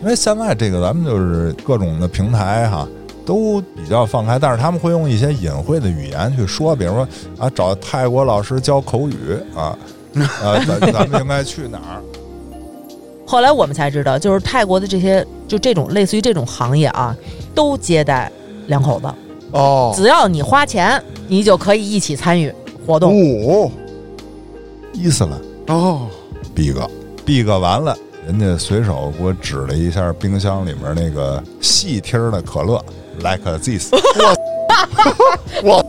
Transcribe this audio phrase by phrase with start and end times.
[0.00, 2.86] 因为现在这个咱们就是各种的平台哈，
[3.24, 9.14] 都比较放开，但是他们会用一些隐晦的语言去说，比如说啊，找泰国老师教口语
[9.54, 9.76] 啊，
[10.42, 12.02] 啊， 咱咱们应该去哪儿？
[13.26, 17.16] 后来我们才知道，就是泰国的这些就这种类似于这种行业啊，
[17.54, 18.30] 都接待
[18.66, 19.06] 两口子，
[19.52, 22.52] 哦，只要你花钱，你就可以一起参与
[22.86, 23.10] 活动。
[23.46, 23.70] 哦
[24.92, 26.06] 伊斯兰哦，
[26.54, 26.88] 逼哥，
[27.24, 27.96] 逼哥完了，
[28.26, 32.82] 人家随手给我指了一下冰箱里面那个细听的可乐
[33.18, 33.92] ，like this，
[35.64, 35.84] 哇，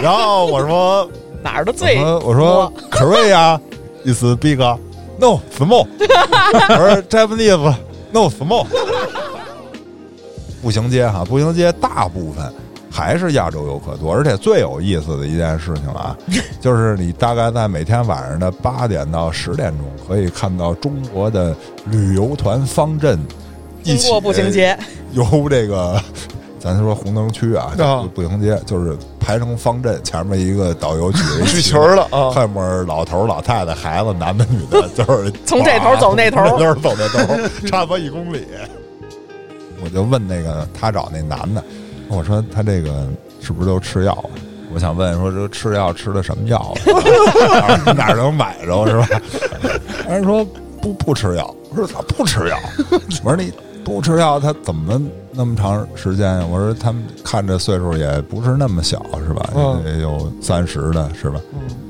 [0.00, 1.08] 然后我说。
[1.44, 3.58] 哪儿的我最说我说 Korea
[4.04, 4.58] is big
[5.18, 5.88] no small，
[6.68, 7.74] 我说 Japanese
[8.12, 8.64] no small。
[10.62, 12.44] 步行街哈，步行街大部分
[13.02, 16.16] 还是亚洲游客多，而且最有意思的一件事情啊，
[16.62, 21.52] 就是你大概在每天晚上的八点到十点钟，可以看到中国的
[21.86, 23.18] 旅游团方阵
[23.82, 24.78] 一起经过步行街，
[25.14, 26.00] 由这个，
[26.60, 32.30] 咱说红灯区啊，啊步行街就是排成方阵，前面一个导游举着一 举旗球了啊！
[32.30, 38.46] 后面老头、老太太、孩子，男的、女的，就是从这头走那头从这头走那头，差不多一公里。
[39.84, 41.64] 我就问那个他找那男的，
[42.08, 43.06] 我说他这个
[43.40, 44.30] 是不是都吃药啊？
[44.74, 47.76] 我想问说这吃药吃的什么药啊？
[47.92, 49.20] 哪儿哪能买着是吧？
[50.08, 50.44] 人说
[50.80, 52.58] 不不吃药，我说咋不吃药？
[53.22, 53.52] 我说你
[53.84, 55.00] 不吃药，他怎么
[55.30, 56.46] 那么长时间呀？
[56.50, 59.50] 我说他们看着岁数也不是那么小是吧？
[59.54, 61.38] 嗯也有三十的是吧？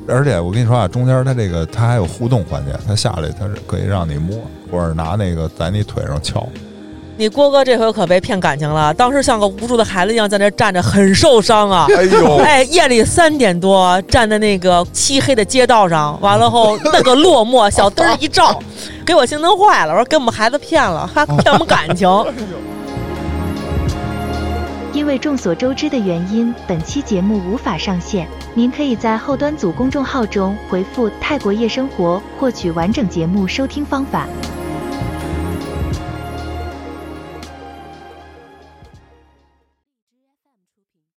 [0.09, 4.37] 而且我跟你说啊，中间他这个他还有互动环节，他下来他是可以让你摸，
[4.71, 6.47] 或者拿那个在你腿上敲。
[7.23, 11.87] 你郭哥这回可被骗感情了，当时像个无助的孩子一样在那站着，很受伤啊。
[11.97, 18.61] 哎呦，哎，夜里三点多站在那个漆黑的街道上，完了后 那个落寞，小灯一照，
[19.07, 19.93] 给我心疼坏了。
[19.93, 22.09] 我说给我们孩子骗了，还骗我们感情。
[24.93, 28.27] 因为众所周知的原因，本期节目无法上线。
[28.53, 34.27] 您可以在后端组公众号中回复“泰国夜生活”获取完整节目收听方法。